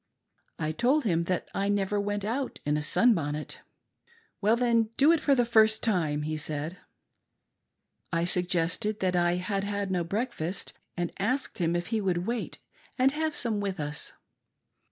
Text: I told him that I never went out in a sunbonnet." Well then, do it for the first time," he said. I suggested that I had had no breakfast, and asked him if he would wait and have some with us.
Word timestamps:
I 0.57 0.71
told 0.71 1.03
him 1.05 1.25
that 1.25 1.47
I 1.53 1.69
never 1.69 2.01
went 2.01 2.25
out 2.25 2.59
in 2.65 2.75
a 2.75 2.81
sunbonnet." 2.81 3.59
Well 4.41 4.55
then, 4.55 4.89
do 4.97 5.11
it 5.11 5.19
for 5.19 5.35
the 5.35 5.45
first 5.45 5.83
time," 5.83 6.23
he 6.23 6.37
said. 6.37 6.77
I 8.11 8.23
suggested 8.23 8.99
that 9.01 9.15
I 9.15 9.33
had 9.35 9.63
had 9.63 9.91
no 9.91 10.03
breakfast, 10.03 10.73
and 10.97 11.11
asked 11.19 11.59
him 11.59 11.75
if 11.75 11.89
he 11.93 12.01
would 12.01 12.25
wait 12.25 12.57
and 12.97 13.11
have 13.11 13.35
some 13.35 13.59
with 13.59 13.79
us. 13.79 14.13